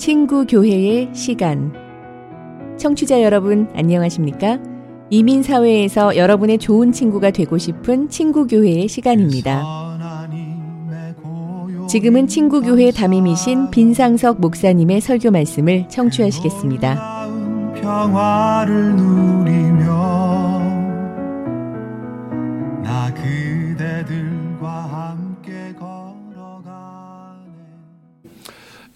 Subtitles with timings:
[0.00, 1.74] 친구 교회의 시간.
[2.78, 4.58] 청취자 여러분, 안녕하십니까?
[5.10, 9.62] 이민 사회에서 여러분의 좋은 친구가 되고 싶은 친구 교회의 시간입니다.
[11.86, 17.28] 지금은 친구 교회 담임이신 빈상석 목사님의 설교 말씀을 청취하시겠습니다.
[17.82, 20.59] 평화를 누리며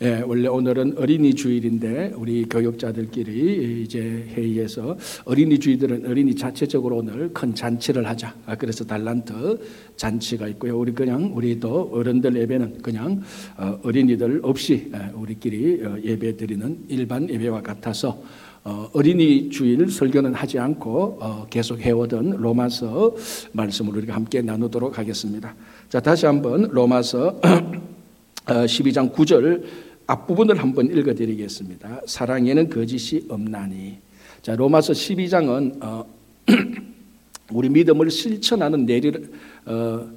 [0.03, 4.01] 예, 원래 오늘은 어린이 주일인데 우리 교육자들끼리 이제
[4.35, 8.35] 회의에서 어린이 주일들은 어린이 자체적으로 오늘 큰 잔치를 하자.
[8.45, 9.61] 아, 그래서 달란트
[9.95, 10.77] 잔치가 있고요.
[10.77, 13.23] 우리 그냥 우리도 어른들 예배는 그냥
[13.57, 18.21] 어, 어린이들 없이 예, 우리끼리 어, 예배 드리는 일반 예배와 같아서
[18.65, 23.15] 어, 어린이 주일 설교는 하지 않고 계속 해오던 로마서
[23.53, 25.55] 말씀을 우리가 함께 나누도록 하겠습니다.
[25.89, 27.41] 자, 다시 한번 로마서
[28.47, 29.65] 12장 9절
[30.07, 32.03] 앞부분을 한번 읽어드리겠습니다.
[32.07, 33.99] 사랑에는 거짓이 없나니.
[34.43, 36.07] 자, 로마서 12장은 어,
[37.53, 39.31] 우리 믿음을 실천하는 내리를
[39.67, 40.11] 어,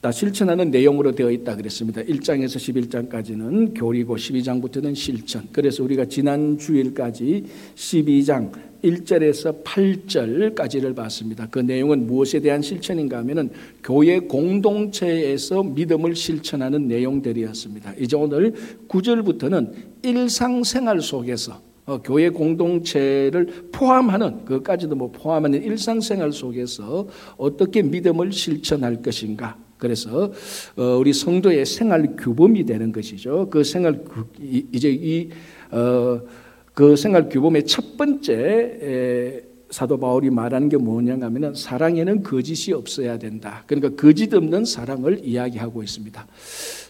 [0.00, 2.00] 다 실천하는 내용으로 되어 있다 그랬습니다.
[2.02, 5.46] 1장에서 11장까지는 교리고 12장부터는 실천.
[5.52, 8.50] 그래서 우리가 지난 주일까지 12장
[8.82, 11.46] 1절에서 8절까지를 봤습니다.
[11.50, 13.50] 그 내용은 무엇에 대한 실천인가 하면은
[13.84, 17.94] 교회 공동체에서 믿음을 실천하는 내용들이었습니다.
[17.98, 18.54] 이제 오늘
[18.88, 27.06] 9절부터는 일상생활 속에서 어, 교회 공동체를 포함하는 그까지도 뭐 포함하는 일상생활 속에서
[27.36, 30.30] 어떻게 믿음을 실천할 것인가 그래서
[30.76, 33.48] 어, 우리 성도의 생활 규범이 되는 것이죠.
[33.50, 34.04] 그 생활
[34.38, 43.18] 이제 이그 생활 규범의 첫 번째 사도 바울이 말하는 게 뭐냐 하면 사랑에는 거짓이 없어야
[43.18, 43.62] 된다.
[43.66, 46.26] 그러니까 거짓 없는 사랑을 이야기하고 있습니다.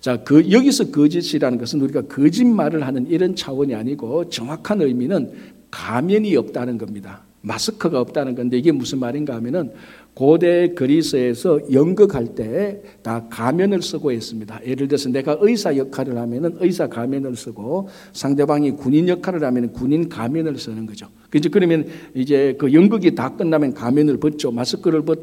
[0.01, 5.31] 자, 그 여기서 거짓이라는 것은 우리가 거짓말을 하는 이런 차원이 아니고 정확한 의미는
[5.71, 7.23] 가면이 없다는 겁니다.
[7.43, 9.73] 마스크가 없다는 건데 이게 무슨 말인가 하면은
[10.21, 14.61] 고대 그리스에서 연극할 때 다 가면을 쓰고 있습니다.
[14.67, 20.59] 예를 들어서 내가 의사 역할을 하면은 의사 가면을 쓰고 상대방이 군인 역할을 하면 군인 가면을
[20.59, 21.07] 쓰는 거죠.
[21.31, 21.49] 그죠?
[21.51, 24.51] 그러면 이제 그 연극이 다 끝나면 가면을 벗죠.
[24.51, 25.21] 마스크를 벗,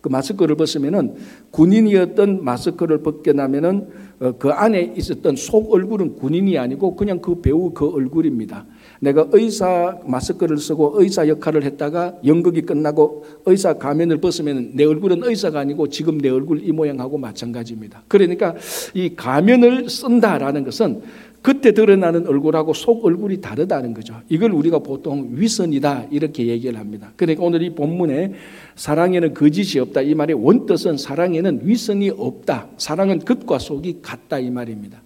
[0.00, 1.14] 그 마스크를 벗으면은
[1.52, 7.70] 군인이었던 마스크를 벗게 나면은 어, 그 안에 있었던 속 얼굴은 군인이 아니고 그냥 그 배우
[7.72, 8.66] 그 얼굴입니다.
[9.00, 15.60] 내가 의사 마스크를 쓰고 의사 역할을 했다가 연극이 끝나고 의사 가면을 벗으면 내 얼굴은 의사가
[15.60, 18.02] 아니고 지금 내 얼굴 이 모양하고 마찬가지입니다.
[18.08, 18.54] 그러니까
[18.94, 21.00] 이 가면을 쓴다라는 것은
[21.42, 24.20] 그때 드러나는 얼굴하고 속 얼굴이 다르다는 거죠.
[24.28, 27.12] 이걸 우리가 보통 위선이다 이렇게 얘기를 합니다.
[27.16, 28.34] 그러니까 오늘 이 본문에
[28.76, 32.68] 사랑에는 거짓이 없다 이 말의 원뜻은 사랑에는 위선이 없다.
[32.76, 35.00] 사랑은 끝과 속이 같다 이 말입니다.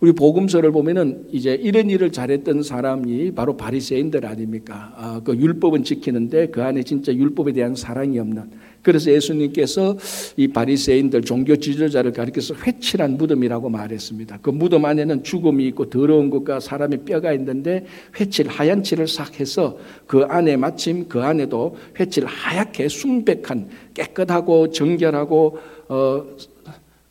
[0.00, 4.94] 우리 복음서를 보면은 이제 이런 일을 잘했던 사람이 바로 바리새인들 아닙니까?
[4.96, 8.70] 아, 그 율법은 지키는데 그 안에 진짜 율법에 대한 사랑이 없는.
[8.82, 9.98] 그래서 예수님께서
[10.38, 14.38] 이 바리새인들 종교 지도자를 가리켜서 회칠한 무덤이라고 말했습니다.
[14.40, 17.84] 그 무덤 안에는 죽음이 있고 더러운 것과 사람의 뼈가 있는데
[18.18, 25.58] 회칠 하얀 칠을 싹 해서 그 안에 마침 그 안에도 회칠 하얗게 순백한 깨끗하고 정결하고
[25.88, 26.24] 어,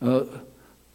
[0.00, 0.49] 어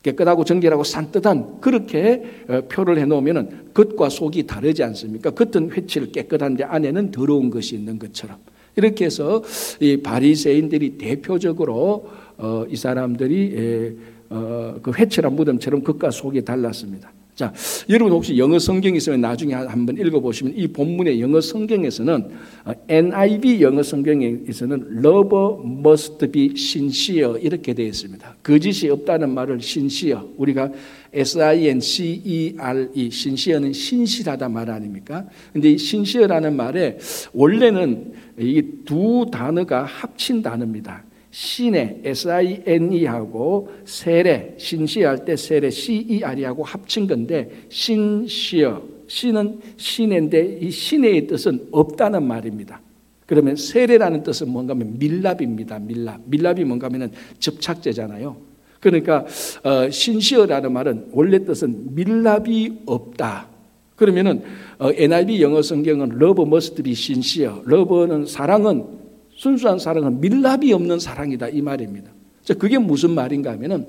[0.06, 5.32] 깨끗하고 정결하고 산뜻한 그렇게 어, 표를 해놓으면 겉과 속이 다르지 않습니까?
[5.32, 8.38] 겉은 회칠 깨끗한데 안에는 더러운 것이 있는 것처럼
[8.76, 9.42] 이렇게 해서
[9.80, 12.08] 이 바리새인들이 대표적으로
[12.38, 13.98] 어, 이 사람들이
[14.30, 17.12] 어, 그 회칠한 무덤처럼 겉과 속이 달랐습니다.
[17.36, 17.54] 자,
[17.90, 22.30] 여러분 혹시 영어 성경 있으면 나중에 한번 읽어보시면 이 본문의 영어 성경에서는
[22.64, 28.38] 어, NIV 영어 성경에서는 love must be sincere 이렇게 되어 있습니다.
[28.42, 30.72] 거짓이 없다는 말을 sincere 우리가
[31.12, 35.26] S-I-N-C-E-R-E sincere는 신실하다 말 아닙니까?
[35.52, 36.98] 근데 이 sincere라는 말에
[37.34, 41.04] 원래는 이 두 단어가 합친 단어입니다.
[41.36, 51.68] 신의 S-I-N-E하고 세례, 신시할 때 세례 C-E-R이하고 합친 건데 신시어, 신은 신인데 이 신의 뜻은
[51.72, 52.80] 없다는 말입니다.
[53.26, 55.80] 그러면 세례라는 뜻은 뭔가 하면 밀랍입니다.
[55.80, 56.22] 밀랍.
[56.24, 58.38] 밀랍이 뭔가 하면 접착제잖아요.
[58.80, 59.26] 그러니까
[59.64, 63.50] 어, 신시어라는 말은 원래 뜻은 밀랍이 없다.
[63.98, 64.42] 그러면은
[64.80, 67.56] 어, NIV 영어 성경은 love must be sincere.
[67.68, 69.05] love는 사랑은
[69.36, 72.12] 순수한 사랑은 밀랍이 없는 사랑이다 이 말입니다.
[72.58, 73.88] 그게 무슨 말인가 하면은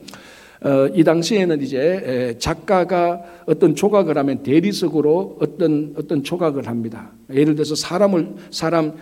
[0.62, 7.12] 어, 이 당시에는 이제 작가가 어떤 조각을 하면 대리석으로 어떤 어떤 조각을 합니다.
[7.30, 8.94] 예를 들어서 사람을 사람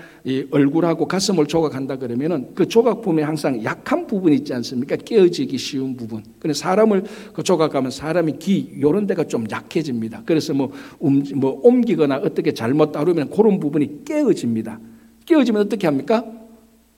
[0.51, 4.97] 얼굴하고 가슴을 조각한다 그러면은 그 조각품에 항상 약한 부분이 있지 않습니까?
[4.97, 6.25] 깨어지기 쉬운 부분.
[6.41, 10.23] 그래 사람을 그 조각하면 사람이 기 요런 데가 좀 약해집니다.
[10.27, 10.73] 그래서 뭐,
[11.05, 14.81] 음, 뭐 옮기거나 어떻게 잘못 다루면 그런 부분이 깨어집니다.
[15.25, 16.25] 깨어지면 어떻게 합니까?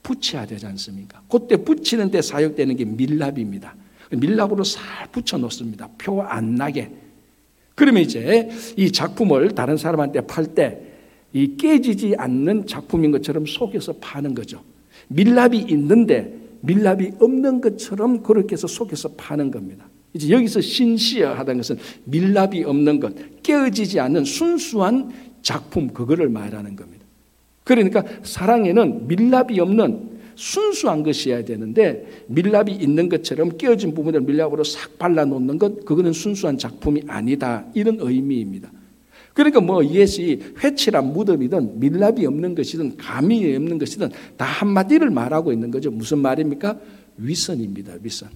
[0.07, 1.21] 붙여야 되지 않습니까?
[1.29, 3.75] 그때 붙이는 데 사용되는 게 밀랍입니다.
[4.13, 5.89] 밀랍으로 살 붙여 놓습니다.
[5.99, 6.93] 표 안 나게.
[7.75, 10.87] 그러면 이제 이 작품을 다른 사람한테 팔 때
[11.33, 14.63] 이 깨지지 않는 작품인 것처럼 속여서 파는 거죠.
[15.09, 19.87] 밀랍이 있는데 밀랍이 없는 것처럼 그렇게 해서 속여서 파는 겁니다.
[20.15, 25.11] 이제 여기서 신시하다는 것은 밀랍이 없는 것, 깨어지지 않는 순수한
[25.43, 27.05] 작품 그거를 말하는 겁니다.
[27.67, 35.59] 그러니까 사랑에는 밀랍이 없는 순수한 것이어야 되는데 밀랍이 있는 것처럼 끼어진 부분을 밀랍으로 싹 발라놓는
[35.59, 38.71] 것 그거는 순수한 작품이 아니다 이런 의미입니다.
[39.35, 45.73] 그러니까 뭐 이것이 회칠한 무덤이든 밀랍이 없는 것이든 감이 없는 것이든 다 한마디를 말하고 있는
[45.73, 45.91] 거죠.
[45.91, 46.79] 무슨 말입니까?
[47.17, 47.95] 위선입니다.
[48.01, 48.29] 위선.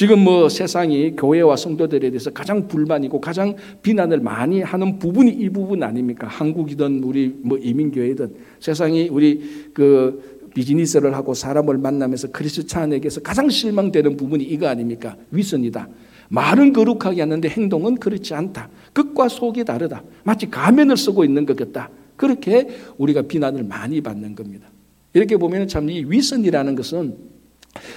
[0.00, 5.82] 지금 뭐 세상이 교회와 성도들에 대해서 가장 불만이고 가장 비난을 많이 하는 부분이 이 부분
[5.82, 6.26] 아닙니까?
[6.26, 14.42] 한국이든 우리 뭐 이민교회든 세상이 우리 그 비즈니스를 하고 사람을 만나면서 크리스찬에게서 가장 실망되는 부분이
[14.42, 15.18] 이거 아닙니까?
[15.32, 15.86] 위선이다.
[16.30, 18.70] 말은 거룩하게 하는데 행동은 그렇지 않다.
[18.94, 20.02] 끝과 속이 다르다.
[20.24, 21.90] 마치 가면을 쓰고 있는 것 같다.
[22.16, 24.66] 그렇게 우리가 비난을 많이 받는 겁니다.
[25.12, 27.18] 이렇게 보면 참 이 위선이라는 것은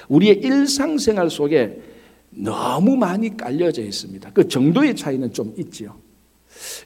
[0.10, 1.93] 우리의 일상생활 속에
[2.36, 4.32] 너무 많이 깔려져 있습니다.
[4.34, 5.96] 그 정도의 차이는 좀 있지요.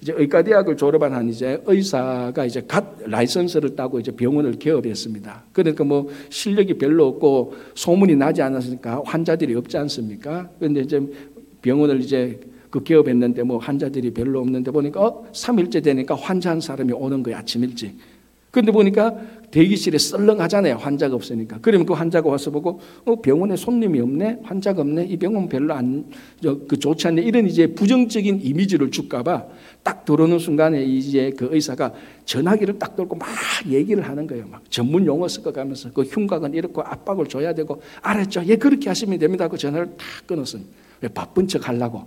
[0.01, 5.45] 이제 의과대학을 졸업한 한 이제 의사가 이제 갓 라이선스를 따고 이제 병원을 개업했습니다.
[5.51, 10.49] 그러니까 뭐 실력이 별로 없고 소문이 나지 않았으니까 환자들이 없지 않습니까?
[10.59, 11.01] 그런데 이제
[11.61, 12.39] 병원을 이제
[12.69, 17.37] 그 개업했는데 뭐 환자들이 별로 없는데 보니까 어, 3일째 되니까 환자 한 사람이 오는 거예요.
[17.37, 17.97] 아침 일찍.
[18.51, 19.15] 근데 보니까
[19.51, 20.75] 대기실에 썰렁하잖아요.
[20.75, 21.59] 환자가 없으니까.
[21.61, 26.05] 그러면 그 환자가 와서 보고 어, 병원에 손님이 없네, 환자가 없네, 이 병원 별로 안,
[26.41, 27.21] 저, 그 좋지 않네.
[27.21, 29.45] 이런 이제 부정적인 이미지를 줄까 봐
[29.87, 31.93] 딱 들어오는 순간에 이제 그 의사가
[32.25, 33.29] 전화기를 딱 들고 막
[33.69, 34.45] 얘기를 하는 거예요.
[34.47, 38.43] 막 전문 용어 섞어가면서 그 흉곽은 이렇게 압박을 줘야 되고 알았죠.
[38.47, 39.47] 예, 그렇게 하시면 됩니다.
[39.47, 40.61] 그 전화를 딱 끊었어요.
[41.13, 42.05] 바쁜 척 하려고.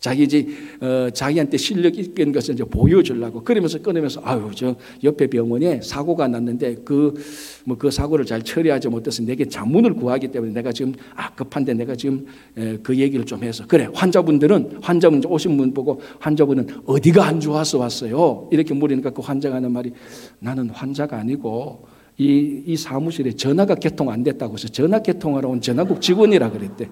[0.00, 0.46] 자기 이제
[0.80, 6.76] 어, 자기한테 실력 있는 것을 이제 보여주려고 그러면서 끊으면서 아유 저 옆에 병원에 사고가 났는데
[6.84, 7.22] 그 뭐그
[7.64, 11.96] 뭐 그 사고를 잘 처리하지 못해서 내게 자문을 구하기 때문에 내가 지금 아 급한데 내가
[11.96, 17.40] 지금 에, 그 얘기를 좀 해서 그래 환자분들은 환자분 오신 분 보고 환자분은 어디가 안
[17.40, 19.92] 좋아서 왔어요 이렇게 물으니까 그 환자가 하는 말이
[20.38, 26.02] 나는 환자가 아니고 이, 이 사무실에 전화가 개통 안 됐다고 해서 전화 개통하러 온 전화국
[26.02, 26.88] 직원이라 그랬대.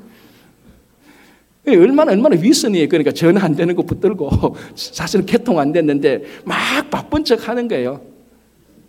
[1.68, 2.88] 예, 얼마나 얼마나 위선이에요.
[2.88, 6.56] 그러니까 전화 안 되는 거 붙들고 사실은 개통 안 됐는데 막
[6.90, 8.00] 바쁜 척 하는 거예요.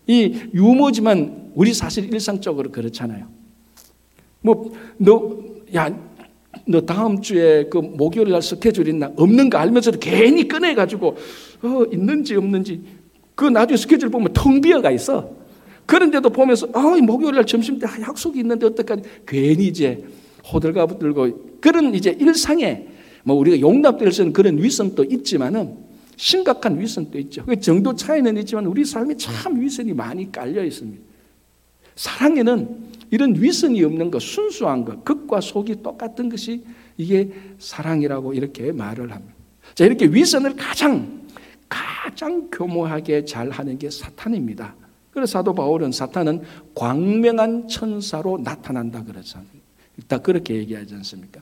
[0.05, 3.27] 이 유머지만 우리 사실 일상적으로 그렇잖아요.
[4.41, 5.37] 뭐 너
[5.73, 6.07] 야
[6.65, 9.11] 너 다음 주에 그 목요일 날 스케줄 있나?
[9.15, 11.15] 없는 거 알면서도 괜히 꺼내 가지고
[11.61, 12.81] 어 있는지 없는지
[13.35, 15.29] 그 나중에 스케줄 보면 텅 비어가 있어.
[15.85, 19.03] 그런데도 보면서 아 목요일 날 점심 때 약속이 있는데 어떡하지?
[19.25, 20.03] 괜히 이제
[20.51, 22.87] 호들갑 들고 그런 이제 일상에
[23.23, 25.77] 뭐 우리가 용납될 수 있는 그런 위선도 있지만은
[26.15, 27.45] 심각한 위선도 있죠.
[27.45, 31.03] 그 정도 차이는 있지만 우리 삶에 참 위선이 많이 깔려 있습니다.
[31.95, 36.63] 사랑에는 이런 위선이 없는 것, 순수한 것, 극과 속이 똑같은 것이
[36.97, 39.33] 이게 사랑이라고 이렇게 말을 합니다.
[39.75, 41.21] 자, 이렇게 위선을 가장,
[41.69, 44.75] 가장 교모하게 잘 하는 게 사탄입니다.
[45.11, 46.41] 그래서 사도 바울은 사탄은
[46.75, 49.56] 광명한 천사로 나타난다 그랬잖아요.
[50.07, 51.41] 다 그렇게 얘기하지 않습니까?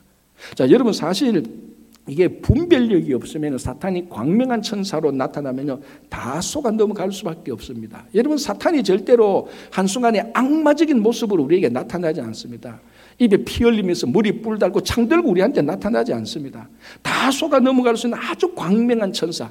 [0.54, 1.42] 자, 여러분 사실
[2.08, 8.04] 이게 분별력이 없으면 사탄이 광명한 천사로 나타나면요 다 속아 넘어갈 수밖에 없습니다.
[8.14, 12.80] 여러분 사탄이 절대로 한순간에 악마적인 모습으로 우리에게 나타나지 않습니다.
[13.18, 16.68] 입에 피 흘리면서 머리 뿔 달고 창 들고 우리한테 나타나지 않습니다.
[17.02, 19.50] 다 속아 넘어갈 수 있는 아주 광명한 천사.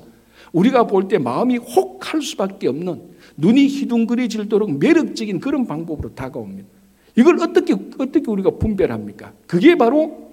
[0.54, 3.02] 우리가 볼 때 마음이 혹할 수밖에 없는
[3.36, 6.70] 눈이 희둥그레질도록 매력적인 그런 방법으로 다가옵니다.
[7.16, 9.34] 이걸 어떻게 어떻게 우리가 분별합니까?
[9.48, 10.32] 그게 바로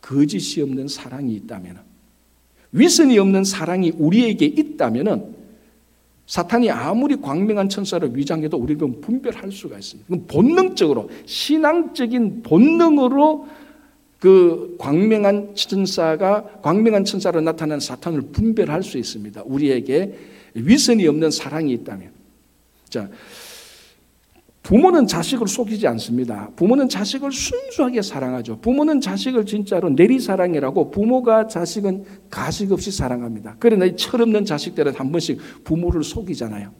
[0.00, 1.78] 거짓이 없는 사랑이 있다면
[2.72, 5.36] 위선이 없는 사랑이 우리에게 있다면
[6.26, 10.14] 사탄이 아무리 광명한 천사를 위장해도 우리는 분별할 수가 있습니다.
[10.28, 13.48] 본능적으로 신앙적인 본능으로
[14.20, 19.42] 그 광명한 천사가 광명한 천사로 나타난 사탄을 분별할 수 있습니다.
[19.46, 20.18] 우리에게
[20.54, 22.10] 위선이 없는 사랑이 있다면.
[22.90, 23.08] 자,
[24.68, 26.50] 부모는 자식을 속이지 않습니다.
[26.54, 28.58] 부모는 자식을 순수하게 사랑하죠.
[28.60, 33.56] 부모는 자식을 진짜로 내리사랑이라고 부모가 자식은 가식 없이 사랑합니다.
[33.60, 36.70] 그러나 이 철없는 자식들은 한 번씩 부모를 속이잖아요.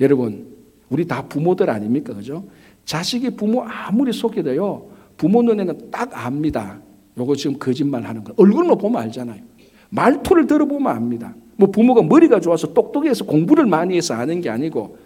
[0.00, 0.54] 여러분,
[0.88, 2.14] 우리 다 부모들 아닙니까?
[2.14, 2.44] 그죠?
[2.84, 6.78] 자식이 부모 아무리 속여도요, 부모 눈에는 딱 압니다.
[7.18, 8.34] 요거 지금 거짓말 하는 거.
[8.36, 9.42] 얼굴만 보면 알잖아요.
[9.90, 11.34] 말투를 들어보면 압니다.
[11.56, 14.96] 뭐 부모가 머리가 좋아서 똑똑해서 공부를 많이 해서 아는 게 아니고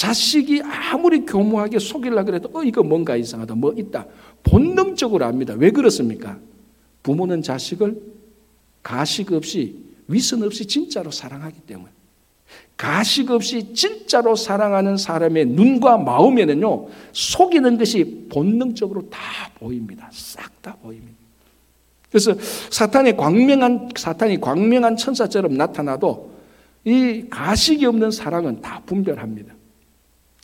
[0.00, 4.06] 자식이 아무리 교묘하게 속이려 그래도 어 이거 뭔가 이상하다 뭐 있다
[4.42, 5.52] 본능적으로 압니다.
[5.52, 6.38] 왜 그렇습니까?
[7.02, 8.00] 부모는 자식을
[8.82, 9.76] 가식 없이
[10.08, 11.90] 위선 없이 진짜로 사랑하기 때문에
[12.78, 19.20] 가식 없이 진짜로 사랑하는 사람의 눈과 마음에는요 속이는 것이 본능적으로 다
[19.56, 20.08] 보입니다.
[20.14, 21.18] 싹 다 보입니다.
[22.08, 22.34] 그래서
[22.70, 26.32] 사탄이 광명한 사탄이 광명한 천사처럼 나타나도
[26.86, 29.59] 이 가식이 없는 사랑은 다 분별합니다.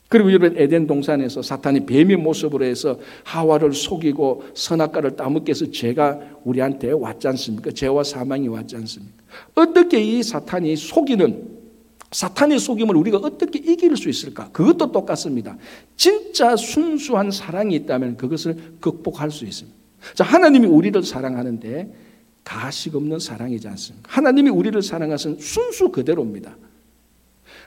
[0.09, 6.91] 그리고 여러분 에덴 동산에서 사탄이 뱀의 모습으로 해서 하와를 속이고 선악과를 따먹게 해서 죄가 우리한테
[6.91, 7.71] 왔지 않습니까?
[7.71, 9.15] 죄와 사망이 왔지 않습니까?
[9.55, 11.57] 어떻게 이 사탄이 속이는
[12.11, 14.49] 사탄의 속임을 우리가 어떻게 이길 수 있을까?
[14.51, 15.57] 그것도 똑같습니다.
[15.97, 19.77] 진짜 순수한 사랑이 있다면 그것을 극복할 수 있습니다.
[20.13, 21.93] 자, 하나님이 우리를 사랑하는데
[22.45, 24.09] 가식 없는 사랑이지 않습니까?
[24.09, 26.55] 하나님이 우리를 사랑하신 순수 그대로입니다.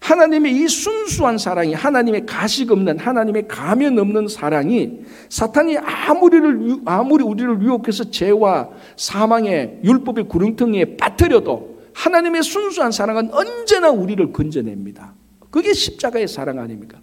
[0.01, 7.63] 하나님의 이 순수한 사랑이 하나님의 가식 없는 하나님의 가면 없는 사랑이 사탄이 아무리를 아무리 우리를
[7.63, 15.15] 유혹해서 죄와 사망의 율법의 구렁텅이에 빠뜨려도 하나님의 순수한 사랑은 언제나 우리를 건져냅니다.
[15.51, 16.99] 그게 십자가의 사랑 아닙니까?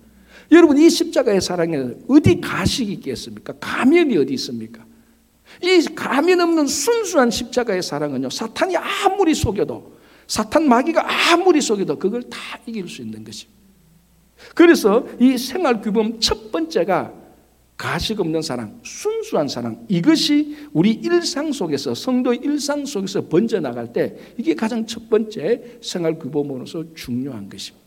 [0.51, 1.77] 여러분 이 십자가의 사랑에
[2.07, 3.53] 어디 가식이 있겠습니까?
[3.59, 4.85] 가면이 어디 있습니까?
[5.61, 9.96] 이 가면 없는 순수한 십자가의 사랑은요, 사탄이 아무리 속여도,
[10.27, 13.57] 사탄 마귀가 아무리 속여도 그걸 다 이길 수 있는 것입니다.
[14.53, 17.13] 그래서 이 생활 규범 첫 번째가
[17.77, 19.85] 가식 없는 사랑, 순수한 사랑.
[19.87, 26.17] 이것이 우리 일상 속에서, 성도 일상 속에서 번져 나갈 때 이게 가장 첫 번째 생활
[26.17, 27.85] 규범으로서 중요한 것입니다.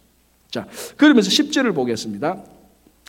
[0.49, 2.45] 자, 그러면서 10절을 보겠습니다.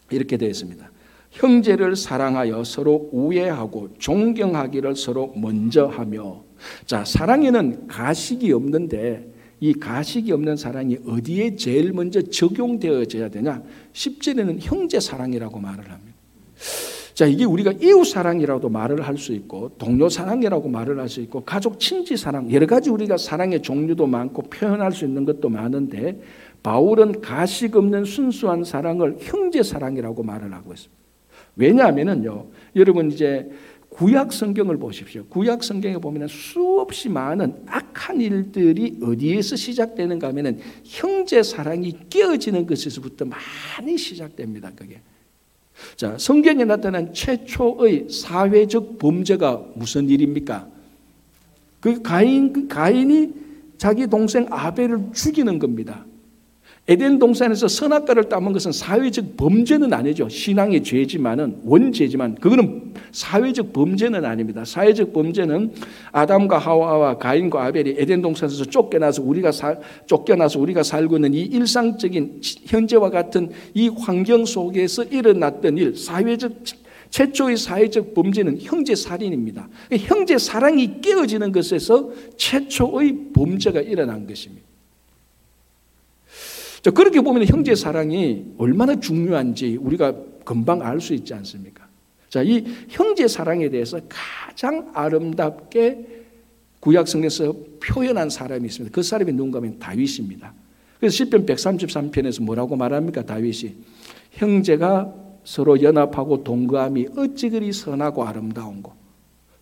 [0.09, 0.90] 이렇게 되어 있습니다.
[1.31, 6.43] 형제를 사랑하여 서로 우애하고 존경하기를 서로 먼저 하며
[6.85, 13.61] 자 사랑에는 가식이 없는데 이 가식이 없는 사랑이 어디에 제일 먼저 적용되어져야 되냐?
[13.93, 16.17] 10절에는 형제 사랑이라고 말을 합니다.
[17.13, 21.43] 자 이게 우리가 이웃 사랑이라도 말을 할 수 있고 동료 사랑이라고 말을 할 수 있고
[21.43, 26.19] 가족 친지 사랑 여러 가지 우리가 사랑의 종류도 많고 표현할 수 있는 것도 많은데
[26.63, 31.00] 바울은 가식 없는 순수한 사랑을 형제 사랑이라고 말을 하고 있습니다
[31.61, 33.47] 왜냐하면은요, 여러분 이제
[33.89, 35.25] 구약 성경을 보십시오.
[35.25, 43.97] 구약 성경에 보면 수없이 많은 악한 일들이 어디에서 시작되는가 하면은 형제 사랑이 깨어지는 것에서부터 많이
[43.97, 44.71] 시작됩니다.
[44.75, 45.01] 그게.
[45.95, 50.67] 자, 성경에 나타난 최초의 사회적 범죄가 무슨 일입니까?
[51.79, 53.33] 그 가인, 그 가인이
[53.77, 56.05] 자기 동생 아벨을 죽이는 겁니다.
[56.87, 60.27] 에덴 동산에서 선악과를 따먹은 것은 사회적 범죄는 아니죠.
[60.27, 64.65] 신앙의 죄지만은 원죄지만 그거는 사회적 범죄는 아닙니다.
[64.65, 65.73] 사회적 범죄는
[66.11, 72.41] 아담과 하와와 가인과 아벨이 에덴 동산에서 쫓겨나서 우리가 사, 쫓겨나서 우리가 살고 있는 이 일상적인
[72.65, 76.63] 현재와 같은 이 환경 속에서 일어났던 일, 사회적
[77.11, 79.69] 최초의 사회적 범죄는 형제 살인입니다.
[79.99, 84.70] 형제 사랑이 깨어지는 것에서 최초의 범죄가 일어난 것입니다.
[86.81, 91.87] 자, 그렇게 보면 형제 사랑이 얼마나 중요한지 우리가 금방 알 수 있지 않습니까?
[92.29, 96.21] 자, 이 형제 사랑에 대해서 가장 아름답게
[96.79, 98.93] 구약 성경에서 표현한 사람이 있습니다.
[98.93, 100.53] 그 사람이 누군가 하면 다윗입니다.
[100.99, 103.23] 그래서 시편 133편에서 뭐라고 말합니까?
[103.25, 103.75] 다윗이
[104.31, 108.93] 형제가 서로 연합하고 동거함이 어찌 그리 선하고 아름다운고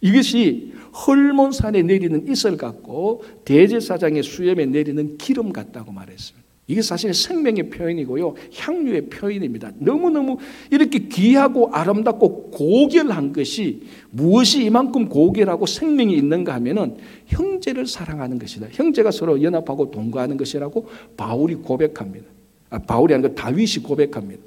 [0.02, 0.74] 이것이
[1.08, 6.49] 헐몬산에 내리는 이슬 같고 대제사장의 수염에 내리는 기름 같다고 말했습니다.
[6.70, 8.36] 이게 사실 생명의 표현이고요.
[8.54, 9.72] 향유의 표현입니다.
[9.80, 10.38] 너무너무
[10.70, 18.68] 이렇게 귀하고 아름답고 고결한 것이 무엇이 이만큼 고결하고 생명이 있는가 하면은 형제를 사랑하는 것이다.
[18.70, 22.28] 형제가 서로 연합하고 동거하는 것이라고 바울이 고백합니다.
[22.70, 24.44] 아, 바울이 아니고 다윗이 고백합니다.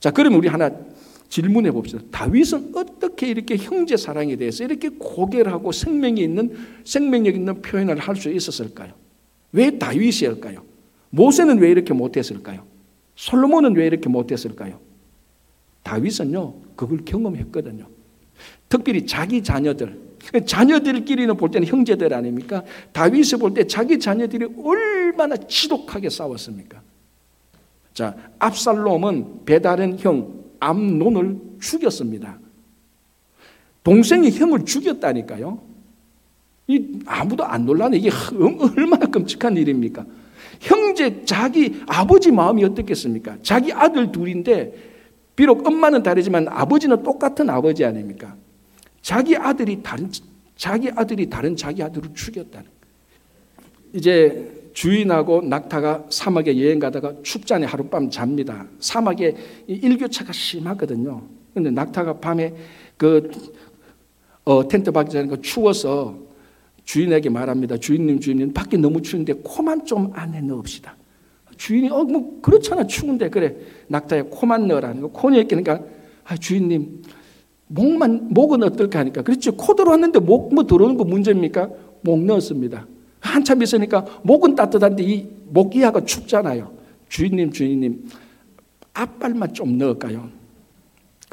[0.00, 0.72] 자, 그러면 우리 하나
[1.28, 2.02] 질문해 봅시다.
[2.10, 8.28] 다윗은 어떻게 이렇게 형제 사랑에 대해서 이렇게 고결하고 생명이 있는 생명력 있는 표현을 할 수
[8.28, 8.92] 있었을까요?
[9.52, 10.73] 왜 다윗이었을까요?
[11.14, 12.64] 모세는 왜 이렇게 못했을까요?
[13.14, 14.80] 솔로몬은 왜 이렇게 못했을까요?
[15.84, 17.86] 다윗은요, 그걸 경험했거든요.
[18.68, 20.00] 특별히 자기 자녀들,
[20.46, 22.64] 자녀들끼리는 볼 때는 형제들 아닙니까?
[22.92, 26.82] 다윗을 볼 때 자기 자녀들이 얼마나 지독하게 싸웠습니까?
[27.92, 32.38] 자, 압살롬은 배다른 형 암논을 죽였습니다.
[33.84, 35.62] 동생이 형을 죽였다니까요.
[36.66, 37.98] 이 아무도 안 놀라네.
[37.98, 38.10] 이게
[38.76, 40.04] 얼마나 끔찍한 일입니까?
[40.64, 43.36] 형제 자기 아버지 마음이 어떻겠습니까?
[43.42, 44.72] 자기 아들 둘인데
[45.36, 48.34] 비록 엄마는 다르지만 아버지는 똑같은 아버지 아닙니까?
[49.02, 50.10] 자기 아들이 다른
[50.56, 52.66] 자기 아들이 다른 자기 아들을 죽였다는.
[53.92, 58.66] 이제 주인하고 낙타가 사막에 여행 가다가 축전에 하룻밤 잡니다.
[58.80, 61.22] 사막에 일교차가 심하거든요.
[61.52, 62.54] 근데 낙타가 밤에
[62.96, 63.30] 그
[64.44, 66.23] 어, 텐트 박기 전에 추워서
[66.84, 67.76] 주인에게 말합니다.
[67.78, 70.96] 주인님, 주인님, 밖에 너무 추운데 코만 좀 안에 넣읍시다.
[71.56, 73.54] 주인이 어 뭐 그렇잖아 추운데 그래
[73.88, 75.80] 낙타에 코만 넣으라는 거 코에 끼니까
[76.24, 77.02] 아 주인님
[77.68, 81.70] 목만 목은 어떨까 하니까 그렇지 코 들어왔는데 목 뭐 들어오는 거 문제입니까?
[82.02, 82.86] 목 넣었습니다.
[83.20, 86.72] 한참 있으니까 목은 따뜻한데 이 목 이하가 춥잖아요.
[87.08, 88.08] 주인님, 주인님,
[88.92, 90.28] 앞발만 좀 넣을까요?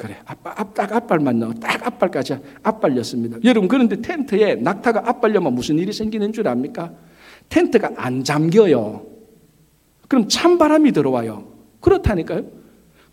[0.02, 1.52] 그래, 앞발, 앞, 딱 앞발만 넣어.
[1.54, 3.38] 딱 앞발까지 앞발렸습니다.
[3.44, 6.92] 여러분, 그런데 텐트에 낙타가 앞발려면 무슨 일이 생기는 줄 압니까?
[7.48, 9.06] 텐트가 안 잠겨요.
[10.08, 11.44] 그럼 찬바람이 들어와요.
[11.78, 12.42] 그렇다니까요.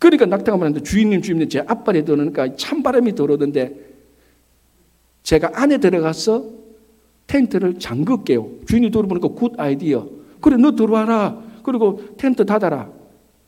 [0.00, 3.72] 그러니까 낙타가 말하는데 주인님, 주인님, 제 앞발에 들어오니까 찬바람이 들어오는데
[5.22, 6.44] 제가 안에 들어가서
[7.28, 8.66] 텐트를 잠글게요.
[8.66, 10.08] 주인이 들어보니까 good idea.
[10.40, 11.40] 그래, 너 들어와라.
[11.62, 12.90] 그리고 텐트 닫아라.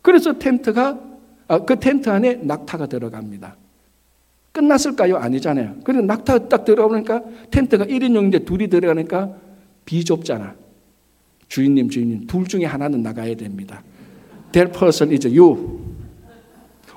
[0.00, 1.11] 그래서 텐트가, 아,
[1.66, 3.56] 그 텐트 안에 낙타가 들어갑니다.
[4.52, 5.16] 끝났을까요?
[5.16, 5.76] 아니잖아요.
[5.84, 9.34] 그래서 낙타가 딱 들어오니까 텐트가 1인용인데 둘이 들어가니까
[9.84, 10.54] 비좁잖아.
[11.48, 13.82] 주인님, 주인님, 둘 중에 하나는 나가야 됩니다.
[14.52, 15.80] That person is you.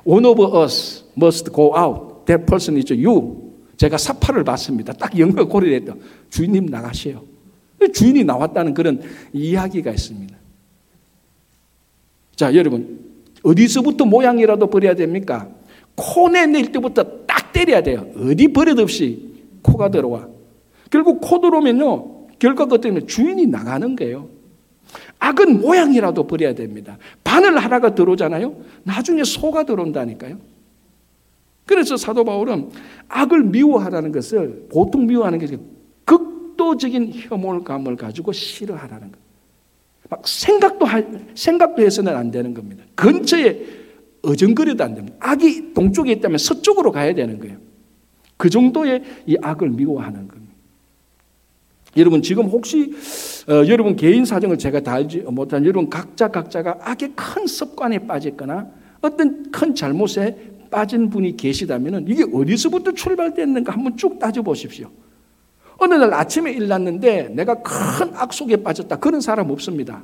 [0.06, 2.25] One of us must go out.
[2.25, 3.54] That person is you.
[3.78, 4.94] 제가 사파를 받습니다.
[4.94, 5.94] 딱 영어 했다.
[6.30, 7.24] 주인님 나가세요.
[7.94, 9.02] 주인이 나왔다는 그런
[9.34, 10.36] 이야기가 있습니다.
[12.36, 13.05] 자, 여러분.
[13.46, 15.48] 어디서부터 모양이라도 버려야 됩니까?
[15.96, 18.08] 코내 낼 때부터 딱 때려야 돼요.
[18.18, 20.28] 어디 버릇없이 코가 들어와.
[20.90, 22.28] 결국 코 들어오면요.
[22.40, 24.30] 결과가 어떻게 주인이 나가는 거예요.
[25.20, 26.98] 악은 모양이라도 버려야 됩니다.
[27.24, 28.56] 바늘 하나가 들어오잖아요.
[28.84, 30.38] 나중에 소가 들어온다니까요.
[31.66, 32.70] 그래서 사도 바울은
[33.08, 35.58] 악을 미워하라는 것을 보통 미워하는 게
[36.06, 39.25] 극도적인 혐오감을 가지고 싫어하라는 것.
[40.09, 42.83] 막 생각도 할, 생각도 해서는 안 되는 겁니다.
[42.96, 43.59] 근처에
[44.22, 45.18] 어정거려도 안 됩니다.
[45.20, 47.57] 악이 동쪽에 있다면 서쪽으로 가야 되는 거예요.
[48.37, 50.53] 그 정도의 이 악을 미워하는 겁니다.
[51.98, 52.94] 여러분 지금 혹시
[53.48, 58.68] 어, 여러분 개인 사정을 제가 다 알지 못한 여러분 각자 각자가 악의 큰 습관에 빠졌거나
[59.01, 64.89] 어떤 큰 잘못에 빠진 분이 계시다면 이게 어디서부터 출발됐는가 한번 쭉 따져보십시오.
[65.86, 68.96] 어느 날 아침에 일났는데 내가 큰 악속에 빠졌다.
[68.98, 70.04] 그런 사람 없습니다.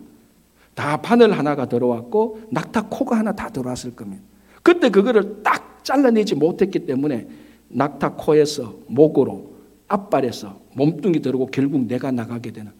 [0.75, 4.23] 다 바늘 하나가 들어왔고 낙타 코가 하나 다 들어왔을 겁니다.
[4.63, 7.27] 그때 그거를 딱 잘라내지 못했기 때문에
[7.69, 9.51] 낙타 코에서 목으로
[9.87, 12.71] 앞발에서 몸뚱이 들어오고 결국 내가 나가게 되는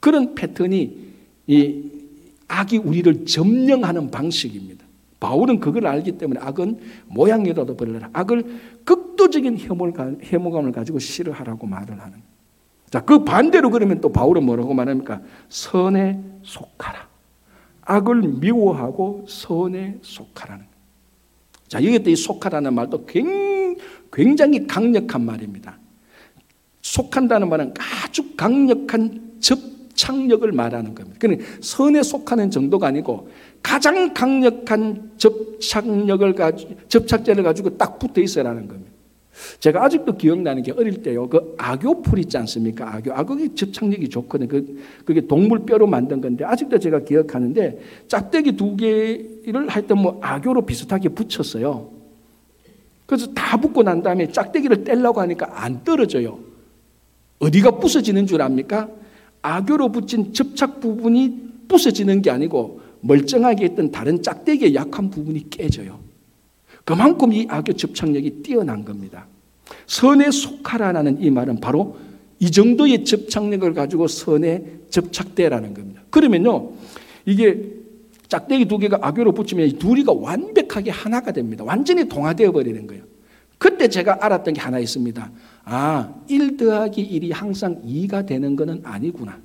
[0.00, 0.96] 그런 패턴이
[1.48, 1.90] 이
[2.46, 4.84] 악이 우리를 점령하는 방식입니다.
[5.18, 8.10] 바울은 그걸 알기 때문에 악은 모양이라도 버리라.
[8.12, 8.44] 악을
[8.84, 12.33] 극도적인 혐오감을 가지고 싫어하라고 말을 하는.
[12.94, 15.20] 자, 그 반대로 그러면 또 바울은 뭐라고 말합니까?
[15.48, 17.08] 선에 속하라.
[17.80, 20.64] 악을 미워하고 선에 속하라는.
[21.66, 23.04] 자, 여기 이 속하라는 말도
[24.12, 25.76] 굉장히 강력한 말입니다.
[26.82, 31.18] 속한다는 말은 아주 강력한 접착력을 말하는 겁니다.
[31.18, 33.28] 그러니까 선에 속하는 정도가 아니고
[33.60, 38.93] 가장 강력한 접착력을 가지고, 접착제를 가지고 딱 붙어 있어라는 겁니다.
[39.58, 41.28] 제가 아직도 기억나는 게 어릴 때요.
[41.28, 42.94] 그 악교풀 있지 않습니까?
[42.94, 43.12] 악교.
[43.12, 44.48] 악교기 접착력이 좋거든요.
[44.48, 50.62] 그, 그게 동물 뼈로 만든 건데, 아직도 제가 기억하는데, 짝대기 두 개를 하여튼 뭐 악교로
[50.66, 51.90] 비슷하게 붙였어요.
[53.06, 56.38] 그래서 다 붙고 난 다음에 짝대기를 떼려고 하니까 안 떨어져요.
[57.38, 58.88] 어디가 부서지는 줄 압니까?
[59.42, 66.03] 악교로 붙인 접착 부분이 부서지는 게 아니고 멀쩡하게 있던 다른 짝대기의 약한 부분이 깨져요.
[66.84, 69.26] 그만큼 이 악의 접착력이 뛰어난 겁니다.
[69.86, 71.96] 선에 속하라는 이 말은 바로
[72.38, 76.02] 이 정도의 접착력을 가지고 선에 접착되라는 겁니다.
[76.10, 76.72] 그러면요,
[77.24, 77.72] 이게
[78.28, 81.64] 짝대기 두 개가 악교로 붙이면 이 둘이가 완벽하게 하나가 됩니다.
[81.64, 83.04] 완전히 동화되어 버리는 거예요.
[83.58, 85.30] 그때 제가 알았던 게 하나 있습니다.
[85.64, 89.40] 아, 1 더하기 1이 항상 2가 되는 것은 아니구나.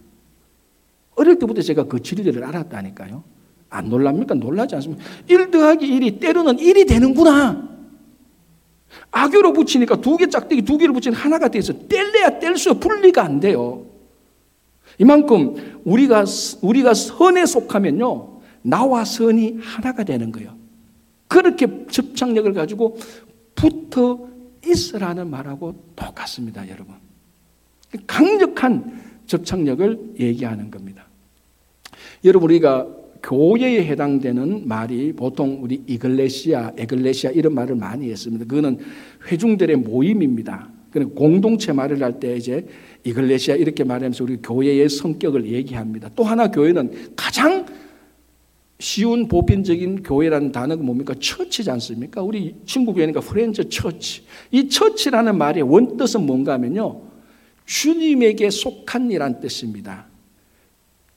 [1.16, 3.24] 어릴 때부터 제가 그 진리를 알았다니까요.
[3.70, 4.36] 안 놀랍니까?
[4.36, 5.04] 놀라지 않습니까?
[5.28, 7.70] 1 더하기 1이 때로는 1이 되는구나.
[9.12, 13.86] 악교로 붙이니까 두 개 짝대기 두 개를 붙이는 하나가 돼서 뗄래야 뗄수 분리가 안 돼요.
[14.98, 16.26] 이만큼 우리가
[16.62, 20.58] 우리가 선에 속하면요 나와 선이 하나가 되는 거예요.
[21.28, 22.98] 그렇게 접착력을 가지고
[23.56, 24.28] 붙어
[24.66, 26.96] 있으라는 말하고 똑같습니다, 여러분.
[28.08, 31.06] 강력한 접착력을 얘기하는 겁니다.
[32.26, 32.88] 여러분, 우리가
[33.22, 38.46] 교회에 해당되는 말이 보통 우리 이글레시아, 에글레시아 이런 말을 많이 했습니다.
[38.46, 38.80] 그거는
[39.30, 40.70] 회중들의 모임입니다.
[40.92, 42.66] 그는 공동체 말을 할 때 이제
[43.04, 46.10] ekklesia 이렇게 말하면서 우리 교회의 성격을 얘기합니다.
[46.16, 47.66] 또 하나 교회는 가장
[48.80, 51.14] 쉬운 보편적인 교회라는 단어가 뭡니까?
[51.20, 52.22] 처치지 않습니까?
[52.24, 54.24] 우리 친구 교회니까 Friends Church.
[54.52, 57.02] 이 church라는 말의 원뜻은 뭔가 하면요.
[57.66, 60.09] 주님에게 속한 이란 뜻입니다.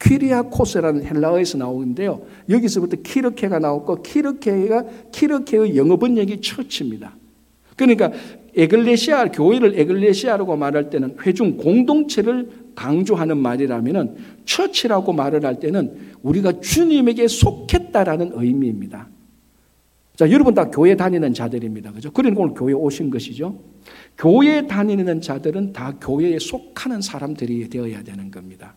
[0.02, 2.22] kyriakos라는 헬라어에서 나오는데요.
[2.48, 7.16] 여기서부터 Kirche가 나왔고 Kirche가 Kirche의 영어 번역이 church입니다.
[7.76, 8.10] 그러니까
[8.54, 17.28] 에글레시아 교회를 에글레시아라고 말할 때는 회중 공동체를 강조하는 말이라면은 처치라고 말을 할 때는 우리가 주님에게
[17.28, 19.08] 속했다라는 의미입니다.
[20.16, 21.92] 자, 여러분 다 교회 다니는 자들입니다.
[21.92, 22.10] 그죠?
[22.10, 23.58] 그러니까 오늘 교회 오신 것이죠.
[24.18, 28.74] 교회 다니는 자들은 다 교회에 속하는 사람들이 되어야 되는 겁니다.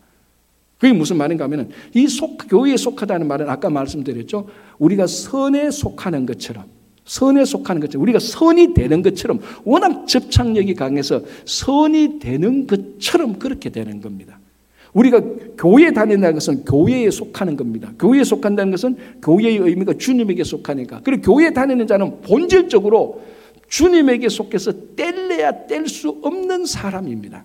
[0.78, 4.46] 그게 무슨 말인가 하면은 이 속, 교회에 속하다는 말은 아까 말씀드렸죠.
[4.78, 6.64] 우리가 선에 속하는 것처럼
[7.06, 14.00] 선에 속하는 것처럼 우리가 선이 되는 것처럼 워낙 접착력이 강해서 선이 되는 것처럼 그렇게 되는
[14.00, 14.38] 겁니다.
[14.92, 15.20] 우리가
[15.58, 17.92] 교회에 다닌다는 것은 교회에 속하는 겁니다.
[17.98, 21.02] 교회에 속한다는 것은 교회의 의미가 주님에게 속하니까.
[21.04, 23.22] 그리고 교회에 다니는 자는 본질적으로
[23.68, 27.44] 주님에게 속해서 뗄래야 뗄 수 없는 사람입니다.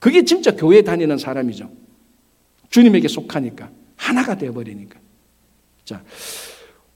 [0.00, 1.70] 그게 진짜 교회에 다니는 사람이죠.
[2.70, 3.70] 주님에게 속하니까.
[3.96, 4.98] 하나가 되어버리니까.
[5.84, 6.02] 자,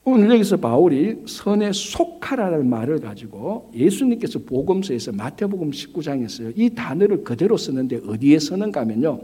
[0.05, 8.01] 오늘 여기서 바울이 선에 속하라는 말을 가지고 예수님께서 복음서에서 마태복음 19장에서 이 단어를 그대로 쓰는데
[8.07, 9.21] 어디에 쓰는가 하면요.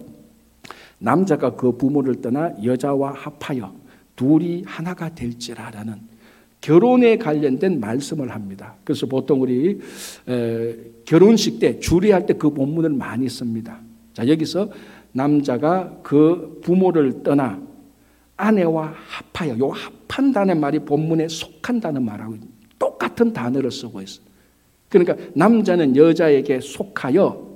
[0.99, 3.75] 남자가 그 부모를 떠나 여자와 합하여
[4.17, 5.95] 둘이 하나가 될지라라는
[6.61, 8.75] 결혼에 관련된 말씀을 합니다.
[8.85, 9.81] 그래서 보통 우리
[11.07, 13.81] 결혼식 때 주례할 때 그 본문을 많이 씁니다.
[14.13, 14.69] 자, 여기서
[15.13, 17.61] 남자가 그 부모를 떠나
[18.37, 18.95] 아내와
[19.35, 22.37] 합하여 요 합한다는 말이 본문에 속한다는 말하고
[22.79, 24.25] 똑같은 단어를 쓰고 있어요.
[24.89, 27.49] 그러니까 남자는 여자에게 속하여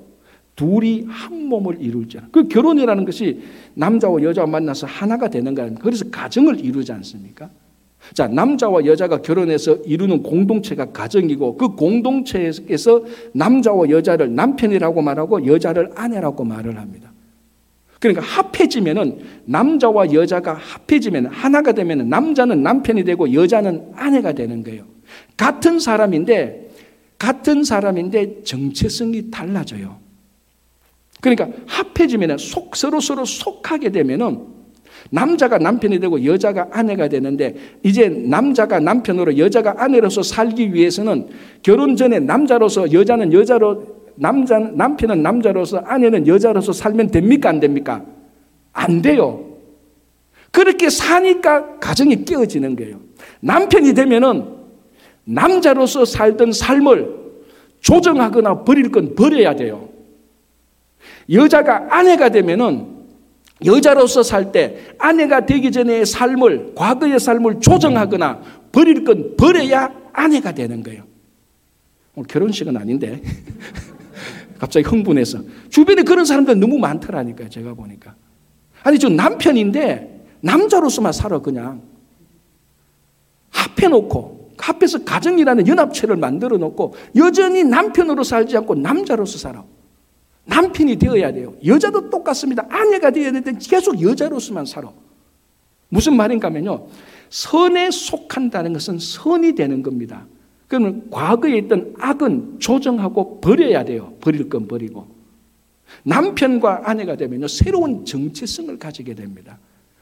[0.57, 2.29] 둘이 한 몸을 이룰잖아.
[2.31, 3.43] 그 결혼이라는 것이
[3.75, 5.71] 남자와 여자가 만나서 하나가 되는 거야.
[5.81, 7.51] 그래서 가정을 이루지 않습니까?
[8.13, 16.45] 자, 남자와 여자가 결혼해서 이루는 공동체가 가정이고 그 공동체에서 남자와 여자를 남편이라고 말하고 여자를 아내라고
[16.45, 17.14] 말을 합니다.
[18.05, 24.85] 그러니까 합해지면은 남자와 여자가 합해지면 하나가 되면 남자는 남편이 되고 여자는 아내가 되는 거예요.
[25.39, 26.69] 같은 사람인데
[27.19, 29.97] 같은 사람인데 정체성이 달라져요.
[31.23, 34.49] 그러니까 합해지면 속 서로 서로 속하게 되면은
[35.09, 41.29] 남자가 남편이 되고 여자가 아내가 되는데 이제 남자가 남편으로 여자가 아내로서 살기 위해서는
[41.63, 47.49] 결혼 전에 남자로서 여자는 여자로 남자, 남편은 남자로서 아내는 여자로서 살면 됩니까?
[47.49, 48.05] 안 됩니까?
[48.73, 49.59] 안 돼요.
[50.51, 53.01] 그렇게 사니까 가정이 깨어지는 거예요.
[53.41, 54.45] 남편이 되면은
[55.25, 57.25] 남자로서 살던 삶을
[57.81, 59.89] 조정하거나 버릴 건 버려야 돼요.
[61.31, 62.95] 여자가 아내가 되면은
[63.65, 70.83] 여자로서 살 때 아내가 되기 전의 삶을, 과거의 삶을 조정하거나 버릴 건 버려야 아내가 되는
[70.83, 71.05] 거예요.
[72.29, 73.21] 결혼식은 아닌데.
[74.59, 75.39] 갑자기 흥분해서.
[75.71, 77.49] 주변에 그런 사람들 너무 많더라니까요.
[77.49, 78.15] 제가 보니까.
[78.83, 81.83] 아니, 저 남편인데 남자로서만 살아, 그냥.
[83.51, 89.65] 합해놓고, 합해서 가정이라는 연합체를 만들어 놓고, 여전히 남편으로 살지 않고 남자로서 살아.
[90.47, 91.55] 남편이 되어야 돼요.
[91.65, 92.67] 여자도 똑같습니다.
[92.69, 94.93] 아내가 되어야 되는데 계속 여자로서만 살아.
[95.89, 96.87] 무슨 말인가 하면요.
[97.31, 100.27] 선에 속한다는 것은 선이 되는 겁니다.
[100.75, 104.13] 그러면 과거에 있던 악은 조정하고 버려야 돼요.
[104.21, 105.07] 버릴 건 버리고.
[106.03, 107.47] 남편과 아내가 되면요.
[107.47, 109.61] 새로운 정체성을 가지게 됩니다.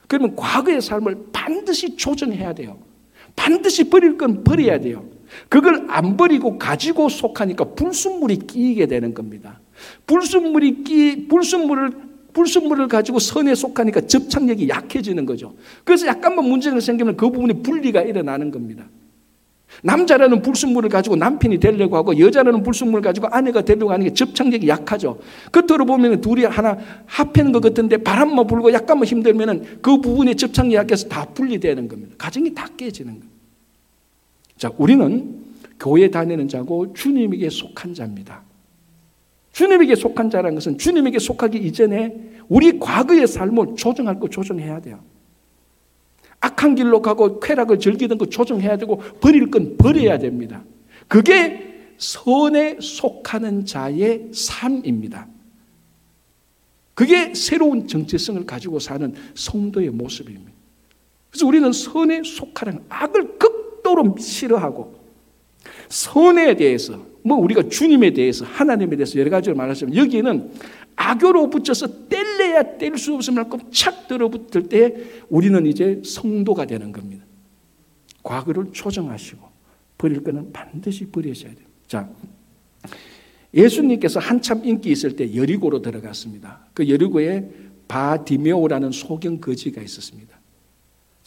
[0.08, 2.78] 그러면 과거의 삶을 반드시 조정해야 돼요.
[3.36, 5.04] 반드시 버릴 건 버려야 돼요.
[5.50, 9.60] 그걸 안 버리고 가지고 속하니까 불순물이 끼게 되는 겁니다.
[10.06, 15.54] 불순물이 끼, 불순물을 불순물을 가지고 선에 속하니까 접착력이 약해지는 거죠.
[15.84, 18.86] 그래서 약간만 문제가 생기면 그 부분이 분리가 일어나는 겁니다.
[19.82, 25.18] 남자라는 불순물을 가지고 남편이 되려고 하고 여자라는 불순물을 가지고 아내가 되려고 하는 게 접착력이 약하죠.
[25.50, 31.08] 겉으로 보면 둘이 하나 합하는 것 같은데 바람만 불고 약간만 힘들면 그 부분에 접착력이 약해서
[31.08, 32.14] 다 분리되는 겁니다.
[32.18, 33.32] 가정이 다 깨지는 겁니다.
[34.56, 35.42] 자, 우리는
[35.80, 38.42] 교회 다니는 자고 주님에게 속한 자입니다.
[39.52, 42.14] 주님에게 속한 자라는 것은 주님에게 속하기 이전에
[42.48, 45.00] 우리 과거의 삶을 조정할 거 조정해야 돼요.
[46.42, 50.64] 악한 길로 가고 쾌락을 즐기던 거 조정해야 되고 버릴 건 버려야 됩니다.
[51.08, 55.28] 그게 선에 속하는 자의 삶입니다.
[56.94, 60.50] 그게 새로운 정체성을 가지고 사는 성도의 모습입니다.
[61.30, 65.00] 그래서 우리는 선에 속하는 악을 극도로 싫어하고
[65.88, 70.50] 선에 대해서 뭐 우리가 주님에 대해서 하나님에 대해서 여러 가지를 말하시면 여기에는
[70.96, 74.94] 악교로 붙여서 뗄래야 뗄 수 없을 만큼 착 들어붙을 때
[75.28, 77.24] 우리는 이제 성도가 되는 겁니다.
[78.22, 79.46] 과거를 초정하시고
[79.98, 81.66] 버릴 거는 반드시 버리셔야 돼요.
[81.86, 82.08] 자,
[83.54, 86.66] 예수님께서 한참 인기 있을 때 여리고로 들어갔습니다.
[86.72, 87.50] 그 여리고에
[87.88, 90.41] 바디메오라는 소경 거지가 있었습니다.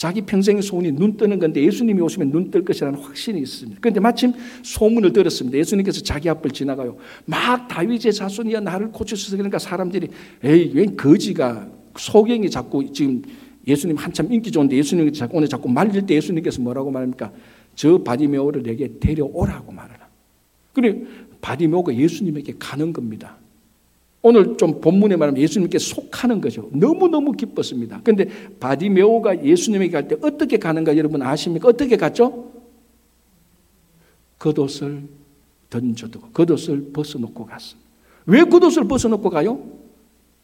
[0.06, 3.80] 자기 평생의 소원이 눈 뜨는 건데 예수님이 오시면 눈 뜰 것이라는 확신이 있습니다.
[3.82, 5.58] 그런데 마침 소문을 들었습니다.
[5.58, 6.98] 예수님께서 자기 앞을 지나가요.
[7.26, 10.10] 막 다윗의 자손이야 나를 고쳐주소서 그러니까 사람들이
[10.44, 13.24] 에이 웬 거지가 소경이 자꾸 지금
[13.66, 17.32] 예수님 한참 인기 좋은데 예수님이 자꾸 오늘 자꾸 말릴 때 예수님께서 뭐라고 말합니까?
[17.74, 20.08] 저 바디메오를 내게 데려오라고 말하라.
[20.72, 21.02] 그래
[21.42, 23.38] 바디메오가 예수님에게 가는 겁니다.
[24.28, 26.68] 오늘 좀 본문에 말하면 예수님께 속하는 거죠.
[26.72, 28.02] 너무너무 기뻤습니다.
[28.04, 28.26] 그런데
[28.60, 31.68] 바디메오가 예수님에게 갈 때 어떻게 가는가 여러분 아십니까?
[31.68, 32.52] 어떻게 갔죠?
[34.40, 35.04] 겉옷을
[35.70, 37.88] 던져두고 겉옷을 벗어놓고 갔습니다.
[38.26, 39.64] 왜 겉옷을 벗어놓고 가요?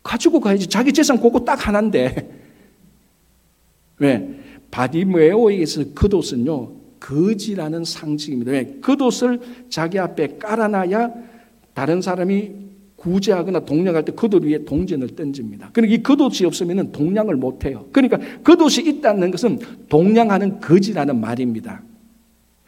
[0.03, 0.67] 가지고 가야지.
[0.69, 2.39] 자기 재산 그거 딱 하나인데.
[3.97, 4.29] 왜?
[4.69, 6.71] 바디메오에게서 겉옷은요.
[6.99, 8.51] 거지라는 상징입니다.
[8.51, 8.77] 왜?
[8.79, 9.39] 겉옷을
[9.69, 11.13] 자기 앞에 깔아놔야
[11.73, 12.60] 다른 사람이
[13.01, 15.71] 구제하거나 동냥할 때 겉옷 위에 동전을 던집니다.
[15.73, 17.87] 그러니까 이 겉옷이 없으면 동냥을 못해요.
[17.91, 19.59] 그러니까 겉옷이 있다는 것은
[19.89, 21.81] 동냥하는 거지라는 말입니다.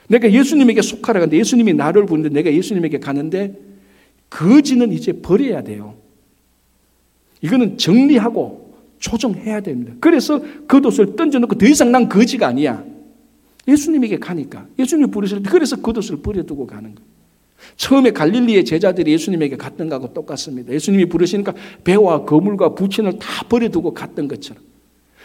[0.07, 3.59] 내가 예수님에게 속하라 하는데 예수님이 나를 부르는데 내가 예수님에게 가는데
[4.31, 5.95] 거지는 이제 버려야 돼요.
[7.41, 9.93] 이거는 정리하고 조정해야 됩니다.
[9.99, 12.83] 그래서 겉옷을 던져놓고 더 이상 난 거지가 아니야.
[13.67, 14.65] 예수님에게 가니까.
[14.79, 17.12] 예수님이 부르실 때 그래서 겉옷을 버려두고 가는 거예요.
[17.75, 20.73] 처음에 갈릴리의 제자들이 예수님에게 갔던 거하고 똑같습니다.
[20.73, 24.63] 예수님이 부르시니까 배와 거물과 부친을 다 버려두고 갔던 것처럼.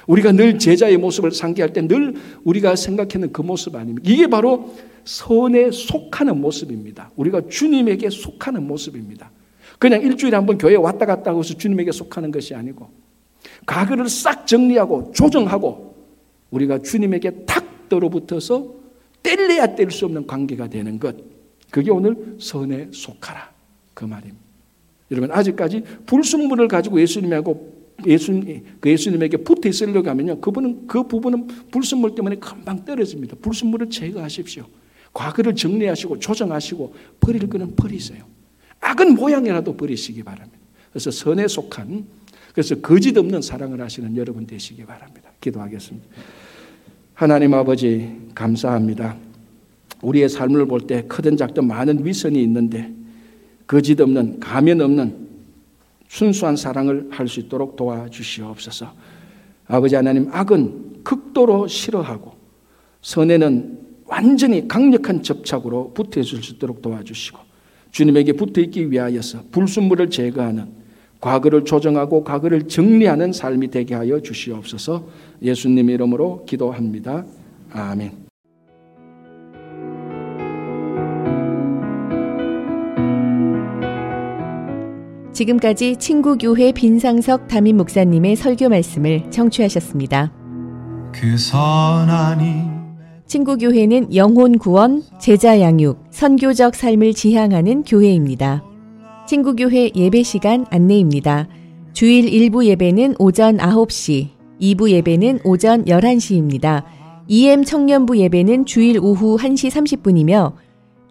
[0.07, 4.09] 우리가 늘 제자의 모습을 상기할 때 늘 우리가 생각하는 그 모습 아닙니까?
[4.11, 4.75] 이게 바로
[5.05, 7.11] 선에 속하는 모습입니다.
[7.17, 9.31] 우리가 주님에게 속하는 모습입니다.
[9.79, 12.89] 그냥 일주일에 한 번 교회 왔다 갔다 하고서 주님에게 속하는 것이 아니고
[13.67, 15.95] 과거를 싹 정리하고 조정하고
[16.51, 18.75] 우리가 주님에게 탁 떨어붙어서
[19.23, 21.17] 뗄래야 뗄 수 없는 관계가 되는 것.
[21.71, 23.51] 그게 오늘 선에 속하라.
[23.95, 24.39] 그 말입니다.
[25.11, 30.41] 여러분, 아직까지 불순물을 가지고 예수님하고 예수님, 그 예수님에게 붙어 있으려고 하면요.
[30.41, 33.37] 그분은, 그 부분은 불순물 때문에 금방 떨어집니다.
[33.43, 34.67] 불순물을 제거하십시오.
[35.13, 38.25] 과거를 정리하시고 조정하시고 버릴 거는 버리세요.
[38.81, 40.59] 악은 모양이라도 버리시기 바랍니다.
[40.91, 42.07] 그래서 선에 속한,
[42.53, 45.31] 그래서 거짓 없는 사랑을 하시는 여러분 되시기 바랍니다.
[45.41, 46.07] 기도하겠습니다.
[47.15, 49.17] 하나님 아버지, 감사합니다.
[50.03, 52.93] 우리의 삶을 볼 때 크든 작든 많은 위선이 있는데
[53.67, 55.29] 거짓 없는 가면 없는
[56.09, 58.93] 순수한 사랑을 할 수 있도록 도와주시옵소서.
[59.67, 62.33] 아버지 하나님 악은 극도로 싫어하고
[63.03, 67.39] 선에는 완전히 강력한 접착으로 붙어 있을 수 있도록 도와주시고
[67.91, 70.79] 주님에게 붙어 있기 위하여서 불순물을 제거하는
[71.21, 75.07] 과거를 조정하고 과거를 정리하는 삶이 되게 하여 주시옵소서.
[75.43, 77.27] 예수님 이름으로 기도합니다.
[77.73, 78.28] 아멘.
[85.39, 90.33] 지금까지 친구교회 빈상석 담임 목사님의 설교 말씀을 청취하셨습니다.
[91.15, 92.63] 그 선하니
[93.25, 98.65] 친구교회는 영혼 구원, 제자 양육, 선교적 삶을 지향하는 교회입니다.
[99.29, 101.47] 친구교회 예배 시간 안내입니다.
[101.93, 106.83] 주일 1부 예배는 오전 9시, 2부 예배는 오전 11시입니다.
[107.29, 110.55] EM 청년부 예배는 주일 오후 1시 30분이며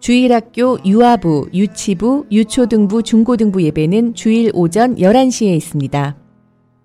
[0.00, 6.16] 주일학교 유아부, 유치부, 유초등부, 중고등부 예배는 주일 오전 11시에 있습니다.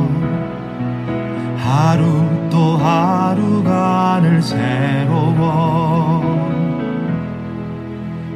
[1.75, 6.23] 하루 또 하루가 늘 새로워.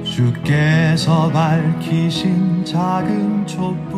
[0.03, 3.88] 주께서 밝히신 작은 촛불